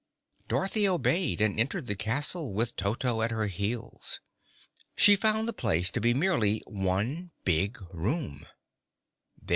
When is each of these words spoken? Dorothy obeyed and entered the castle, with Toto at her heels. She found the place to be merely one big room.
Dorothy 0.47 0.87
obeyed 0.87 1.41
and 1.41 1.59
entered 1.59 1.85
the 1.85 1.95
castle, 1.95 2.55
with 2.55 2.75
Toto 2.75 3.21
at 3.21 3.29
her 3.29 3.45
heels. 3.45 4.19
She 4.95 5.15
found 5.15 5.47
the 5.47 5.53
place 5.53 5.91
to 5.91 6.01
be 6.01 6.15
merely 6.15 6.63
one 6.65 7.29
big 7.45 7.77
room. 7.93 8.47